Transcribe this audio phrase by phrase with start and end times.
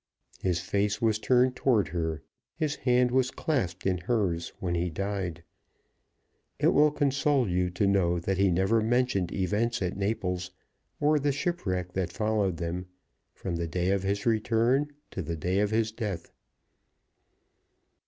[0.39, 2.23] His face was turned toward her,
[2.55, 5.43] his hand was clasped in hers when he died.
[6.57, 10.49] It will console you to know that he never mentioned events at Naples,
[10.99, 12.87] or the shipwreck that followed them,
[13.35, 16.31] from the day of his return to the day of his death."